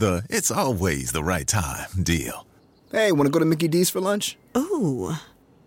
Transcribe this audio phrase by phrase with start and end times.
[0.00, 2.46] The it's always the right time deal.
[2.90, 4.38] Hey, want to go to Mickey D's for lunch?
[4.56, 5.12] Ooh,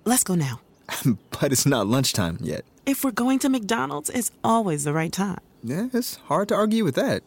[0.06, 0.60] let's go now.
[1.40, 2.66] but it's not lunchtime yet.
[2.88, 5.38] If we're going to McDonald's, it's always the right time.
[5.64, 7.22] Yeah, it's hard to argue with that.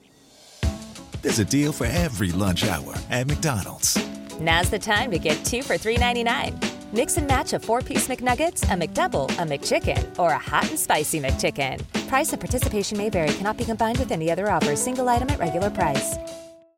[1.22, 3.96] There's a deal for every lunch hour at McDonald's.
[4.40, 6.92] Now's the time to get two for $3.99.
[6.92, 10.78] Mix and match a four piece McNuggets, a McDouble, a McChicken, or a hot and
[10.78, 11.86] spicy McChicken.
[12.08, 15.38] Price and participation may vary, cannot be combined with any other offer, single item at
[15.38, 16.16] regular price.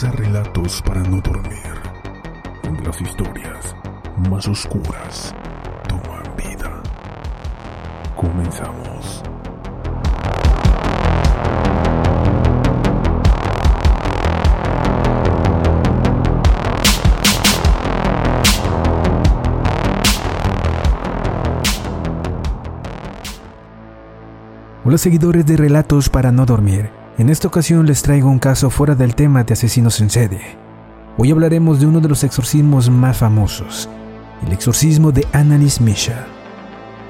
[0.00, 1.74] Relatos para no dormir,
[2.62, 3.74] donde las historias
[4.30, 5.34] más oscuras
[5.88, 6.80] toman vida.
[8.14, 9.24] Comenzamos.
[24.84, 27.07] Hola seguidores de Relatos para no dormir.
[27.18, 30.56] En esta ocasión les traigo un caso fuera del tema de asesinos en serie.
[31.16, 33.88] Hoy hablaremos de uno de los exorcismos más famosos,
[34.46, 36.14] el exorcismo de Annalise Michel.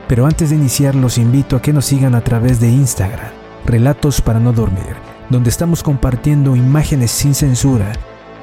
[0.08, 3.32] Pero antes de iniciar los invito a que nos sigan a través de Instagram,
[3.66, 4.96] Relatos para no dormir,
[5.28, 7.92] donde estamos compartiendo imágenes sin censura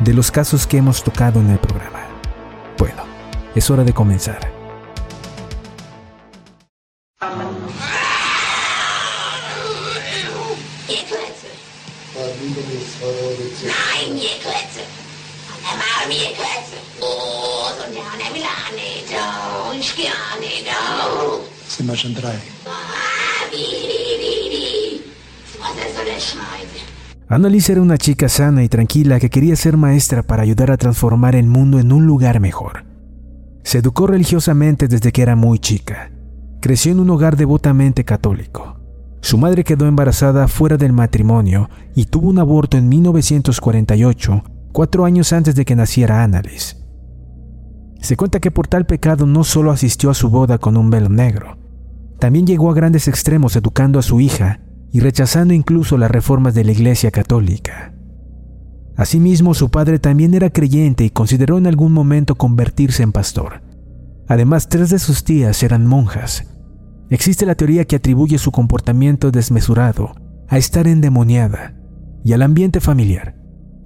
[0.02, 2.02] de los casos que hemos tocado en el programa.
[2.78, 3.02] Bueno,
[3.56, 4.55] es hora de comenzar.
[21.68, 21.96] So der
[26.19, 26.86] Schneide?
[27.28, 31.36] Annalise era una chica sana y tranquila que quería ser maestra para ayudar a transformar
[31.36, 32.86] el mundo en un lugar mejor.
[33.63, 36.12] Se educó religiosamente desde que era muy chica.
[36.62, 38.80] Creció en un hogar devotamente católico.
[39.22, 45.34] Su madre quedó embarazada fuera del matrimonio y tuvo un aborto en 1948, cuatro años
[45.34, 46.84] antes de que naciera Annalise.
[48.01, 51.09] Se cuenta que por tal pecado no solo asistió a su boda con un velo
[51.09, 51.57] negro,
[52.19, 54.61] también llegó a grandes extremos educando a su hija
[54.91, 57.94] y rechazando incluso las reformas de la Iglesia Católica.
[58.95, 63.61] Asimismo, su padre también era creyente y consideró en algún momento convertirse en pastor.
[64.27, 66.47] Además, tres de sus tías eran monjas.
[67.09, 70.16] Existe la teoría que atribuye su comportamiento desmesurado
[70.47, 71.75] a estar endemoniada
[72.23, 73.35] y al ambiente familiar.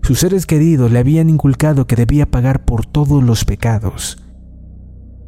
[0.09, 4.17] Sus seres queridos le habían inculcado que debía pagar por todos los pecados.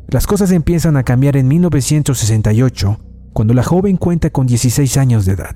[0.07, 2.99] Las cosas empiezan a cambiar en 1968,
[3.31, 5.55] cuando la joven cuenta con 16 años de edad.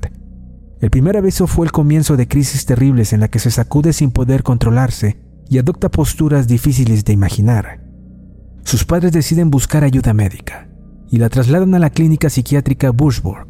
[0.79, 4.11] El primer aviso fue el comienzo de crisis terribles en la que se sacude sin
[4.11, 5.17] poder controlarse
[5.49, 7.83] y adopta posturas difíciles de imaginar.
[8.63, 10.69] Sus padres deciden buscar ayuda médica
[11.09, 13.47] y la trasladan a la clínica psiquiátrica Bushburg.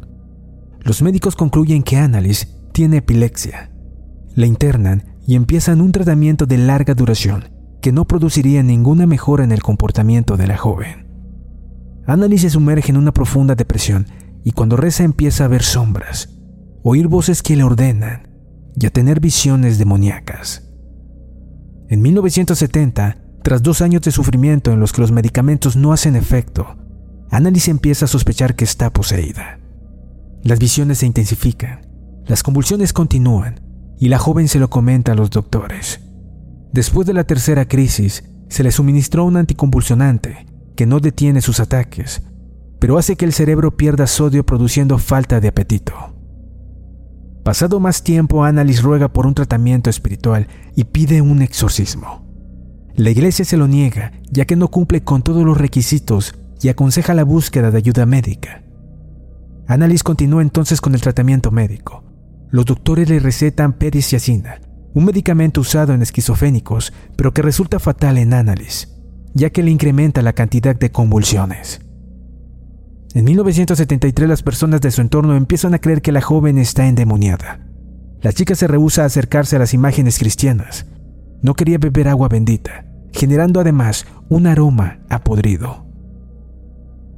[0.80, 3.72] Los médicos concluyen que Annalise tiene epilepsia.
[4.34, 7.50] La internan y empiezan un tratamiento de larga duración
[7.80, 11.06] que no produciría ninguna mejora en el comportamiento de la joven.
[12.06, 14.06] Annalise se sumerge en una profunda depresión
[14.44, 16.30] y cuando reza empieza a ver sombras,
[16.82, 18.28] oír voces que le ordenan
[18.78, 20.62] y a tener visiones demoníacas.
[21.88, 26.76] En 1970, tras dos años de sufrimiento en los que los medicamentos no hacen efecto,
[27.30, 29.58] Annalise empieza a sospechar que está poseída.
[30.42, 31.80] Las visiones se intensifican,
[32.26, 33.65] las convulsiones continúan
[33.98, 36.00] y la joven se lo comenta a los doctores.
[36.72, 40.46] Después de la tercera crisis, se le suministró un anticonvulsionante
[40.76, 42.22] que no detiene sus ataques,
[42.78, 45.94] pero hace que el cerebro pierda sodio produciendo falta de apetito.
[47.42, 52.26] Pasado más tiempo, Annalise ruega por un tratamiento espiritual y pide un exorcismo.
[52.94, 57.14] La iglesia se lo niega, ya que no cumple con todos los requisitos y aconseja
[57.14, 58.62] la búsqueda de ayuda médica.
[59.68, 62.05] Annalise continúa entonces con el tratamiento médico.
[62.56, 64.62] Los doctores le recetan periciacina,
[64.94, 68.88] un medicamento usado en esquizofénicos, pero que resulta fatal en Annalise,
[69.34, 71.82] ya que le incrementa la cantidad de convulsiones.
[73.12, 77.60] En 1973 las personas de su entorno empiezan a creer que la joven está endemoniada.
[78.22, 80.86] La chica se rehúsa a acercarse a las imágenes cristianas.
[81.42, 85.84] No quería beber agua bendita, generando además un aroma a podrido.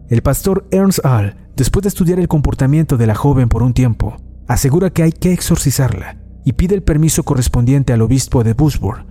[0.08, 4.16] El pastor Ernst All, después de estudiar el comportamiento de la joven por un tiempo,
[4.48, 9.06] asegura que hay que exorcizarla y pide el permiso correspondiente al obispo de Busburg.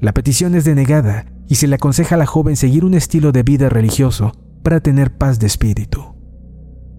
[0.00, 3.44] La petición es denegada y se le aconseja a la joven seguir un estilo de
[3.44, 4.32] vida religioso
[4.64, 6.16] para tener paz de espíritu.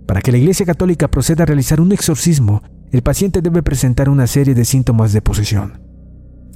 [0.08, 4.28] Para que la Iglesia Católica proceda a realizar un exorcismo, el paciente debe presentar una
[4.28, 5.82] serie de síntomas de posesión.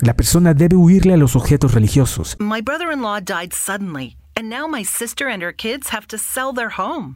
[0.02, 2.38] La persona debe huirle a los objetos religiosos.
[2.40, 6.18] My brother in law died suddenly, and now my sister and her kids have to
[6.18, 7.16] sell their home.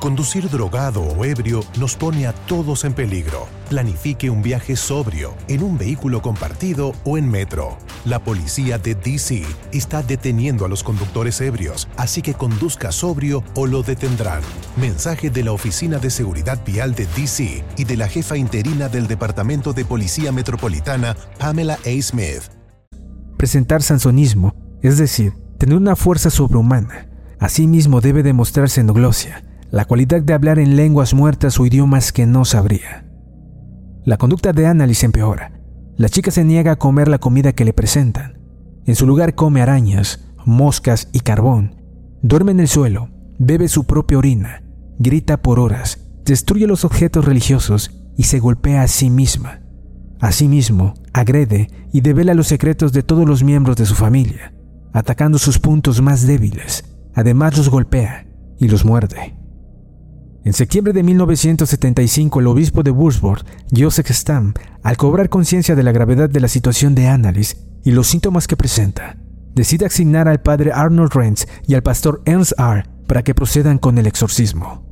[0.00, 3.48] Conducir drogado o ebrio nos pone a todos en peligro.
[3.70, 7.78] Planifique un viaje sobrio, en un vehículo compartido o en metro.
[8.04, 13.66] La policía de DC está deteniendo a los conductores ebrios, así que conduzca sobrio o
[13.66, 14.42] lo detendrán.
[14.76, 19.06] Mensaje de la Oficina de Seguridad Vial de DC y de la jefa interina del
[19.06, 22.02] Departamento de Policía Metropolitana, Pamela A.
[22.02, 22.42] Smith.
[23.38, 27.08] Presentar sansonismo, es decir, tener una fuerza sobrehumana.
[27.38, 32.44] Asimismo debe demostrarse enoglosia, la cualidad de hablar en lenguas muertas o idiomas que no
[32.44, 33.04] sabría.
[34.04, 35.60] La conducta de Annalise empeora.
[35.96, 38.38] La chica se niega a comer la comida que le presentan.
[38.84, 41.82] En su lugar come arañas, moscas y carbón.
[42.22, 43.08] Duerme en el suelo,
[43.38, 44.62] bebe su propia orina,
[44.98, 49.60] grita por horas, destruye los objetos religiosos y se golpea a sí misma.
[50.20, 54.54] Asimismo, agrede y devela los secretos de todos los miembros de su familia,
[54.92, 56.84] atacando sus puntos más débiles.
[57.14, 58.26] Además los golpea
[58.58, 59.34] y los muerde.
[60.46, 63.44] En septiembre de 1975, el obispo de Würzburg,
[63.76, 64.54] Joseph Stamm,
[64.84, 68.56] al cobrar conciencia de la gravedad de la situación de Annalise y los síntomas que
[68.56, 69.16] presenta,
[69.56, 72.84] decide asignar al padre Arnold Renz y al pastor Ernst R.
[73.08, 74.86] para que procedan con el exorcismo.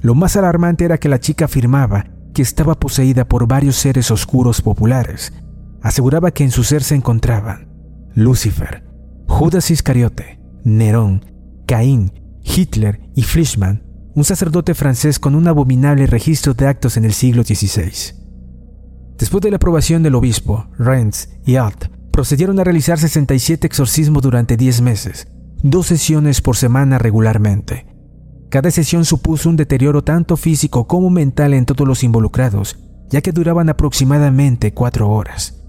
[0.00, 4.62] Lo más alarmante era que la chica afirmaba que estaba poseída por varios seres oscuros
[4.62, 5.32] populares.
[5.80, 7.68] Aseguraba que en su ser se encontraban
[8.16, 8.82] Lucifer,
[9.28, 11.24] Judas Iscariote, Nerón,
[11.68, 12.12] Caín,
[12.42, 17.42] Hitler y Fleischmann, un sacerdote francés con un abominable registro de actos en el siglo
[17.42, 18.14] XVI.
[19.18, 24.56] Después de la aprobación del obispo, Renz y Alt procedieron a realizar 67 exorcismos durante
[24.56, 25.28] 10 meses,
[25.62, 27.86] dos sesiones por semana regularmente.
[28.50, 33.32] Cada sesión supuso un deterioro tanto físico como mental en todos los involucrados, ya que
[33.32, 35.62] duraban aproximadamente cuatro horas.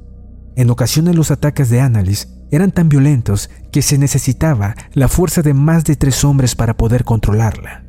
[0.56, 5.53] En ocasiones los ataques de Annalise eran tan violentos que se necesitaba la fuerza de
[5.53, 7.83] más de tres hombres para poder controlarla.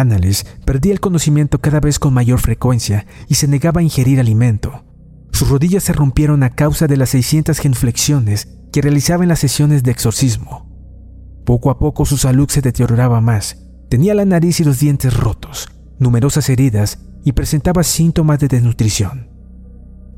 [0.00, 4.84] Annalise perdía el conocimiento cada vez con mayor frecuencia y se negaba a ingerir alimento.
[5.32, 9.82] Sus rodillas se rompieron a causa de las 600 genuflexiones que realizaba en las sesiones
[9.82, 10.68] de exorcismo.
[11.44, 13.64] Poco a poco su salud se deterioraba más.
[13.88, 19.28] Tenía la nariz y los dientes rotos, numerosas heridas y presentaba síntomas de desnutrición.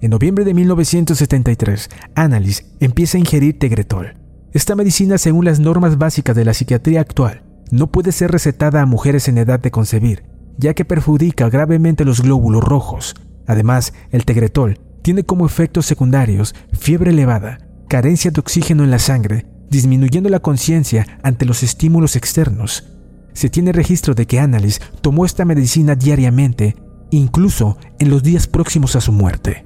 [0.01, 4.17] En noviembre de 1973, Annalise empieza a ingerir Tegretol.
[4.53, 8.87] Esta medicina, según las normas básicas de la psiquiatría actual, no puede ser recetada a
[8.87, 10.25] mujeres en edad de concebir,
[10.59, 13.15] ya que perjudica gravemente los glóbulos rojos.
[13.47, 17.59] Además, el Tegretol tiene como efectos secundarios fiebre elevada,
[17.89, 22.89] carencia de oxígeno en la sangre, disminuyendo la conciencia ante los estímulos externos.
[23.33, 26.77] Se tiene registro de que Annalise tomó esta medicina diariamente,
[27.11, 29.65] incluso en los días próximos a su muerte.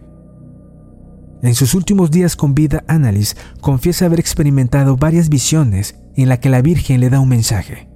[1.42, 6.48] En sus últimos días con vida, Annalise confiesa haber experimentado varias visiones en la que
[6.48, 7.93] la Virgen le da un mensaje.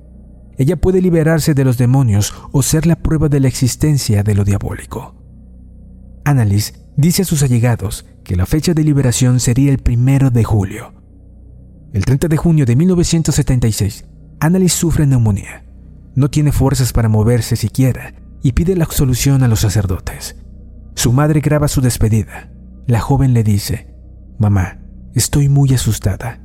[0.58, 4.44] Ella puede liberarse de los demonios o ser la prueba de la existencia de lo
[4.44, 5.14] diabólico.
[6.24, 10.92] Annalise dice a sus allegados que la fecha de liberación sería el primero de julio.
[11.92, 14.04] El 30 de junio de 1976,
[14.40, 15.64] Annalise sufre neumonía.
[16.16, 20.36] No tiene fuerzas para moverse siquiera y pide la absolución a los sacerdotes.
[20.96, 22.50] Su madre graba su despedida.
[22.88, 23.94] La joven le dice,
[24.38, 24.80] Mamá,
[25.14, 26.40] estoy muy asustada.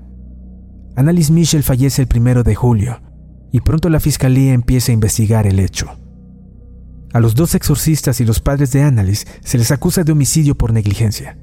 [0.95, 3.01] Annalise Michel fallece el primero de julio
[3.53, 5.87] y pronto la fiscalía empieza a investigar el hecho.
[7.13, 10.73] A los dos exorcistas y los padres de Annalise se les acusa de homicidio por
[10.73, 11.37] negligencia.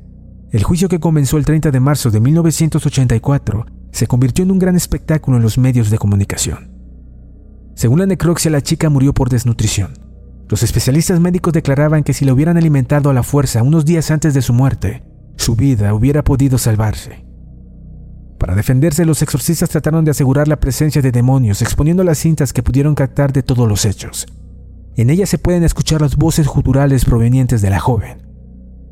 [0.51, 4.75] El juicio que comenzó el 30 de marzo de 1984 se convirtió en un gran
[4.75, 6.73] espectáculo en los medios de comunicación.
[7.77, 9.93] Según la necropsia, la chica murió por desnutrición.
[10.49, 14.35] Los especialistas médicos declaraban que si la hubieran alimentado a la fuerza unos días antes
[14.35, 15.05] de su muerte,
[15.37, 17.30] su vida hubiera podido salvarse.
[18.41, 22.63] Para defenderse, los exorcistas trataron de asegurar la presencia de demonios, exponiendo las cintas que
[22.63, 24.27] pudieron captar de todos los hechos.
[24.97, 28.23] En ellas se pueden escuchar las voces guturales provenientes de la joven.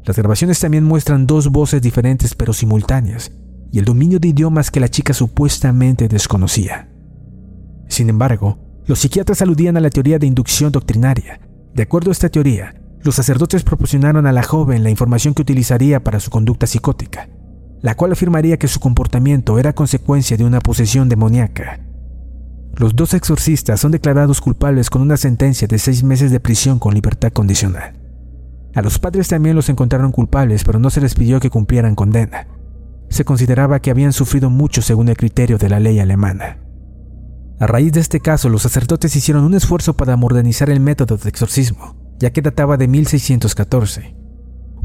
[0.05, 3.33] Las grabaciones también muestran dos voces diferentes pero simultáneas,
[3.73, 6.91] y el dominio de idiomas que la chica supuestamente desconocía.
[7.89, 11.41] Sin embargo, los psiquiatras aludían a la teoría de inducción doctrinaria,
[11.73, 16.05] de acuerdo a esta teoría, los sacerdotes proporcionaron a la joven la información que utilizaría
[16.05, 17.31] para su conducta psicótica,
[17.83, 21.81] la cual afirmaría que su comportamiento era consecuencia de una posesión demoníaca.
[22.75, 26.95] Los dos exorcistas son declarados culpables con una sentencia de seis meses de prisión con
[26.95, 27.95] libertad condicional.
[28.75, 32.47] A los padres también los encontraron culpables, pero no se les pidió que cumplieran condena.
[33.09, 36.59] Se consideraba que habían sufrido mucho según el criterio de la ley alemana.
[37.59, 41.29] A raíz de este caso, los sacerdotes hicieron un esfuerzo para modernizar el método de
[41.29, 44.18] exorcismo, ya que databa de 1614.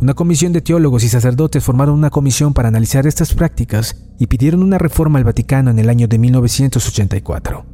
[0.03, 4.62] Una comisión de teólogos y sacerdotes formaron una comisión para analizar estas prácticas y pidieron
[4.62, 7.65] una reforma al Vaticano en el año de 1984.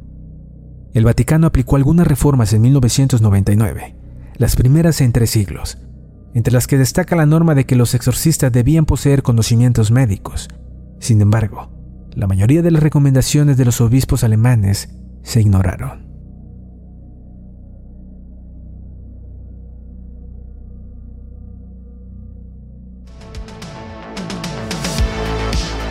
[0.94, 3.96] El Vaticano aplicó algunas reformas en 1999,
[4.36, 5.78] las primeras en tres siglos,
[6.32, 10.48] entre las que destaca la norma de que los exorcistas debían poseer conocimientos médicos.
[11.00, 11.68] Sin embargo,
[12.14, 14.88] la mayoría de las recomendaciones de los obispos alemanes
[15.24, 16.09] se ignoraron.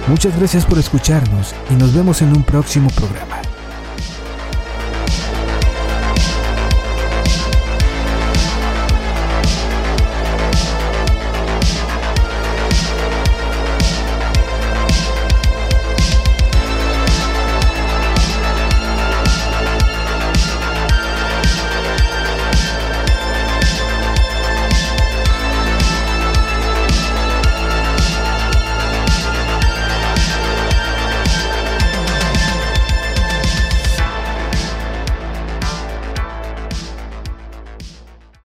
[0.10, 3.39] Muchas gracias por escucharnos y nos vemos en un próximo programa.